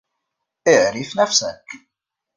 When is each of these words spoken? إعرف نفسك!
إعرف 0.67 1.17
نفسك! 1.17 1.65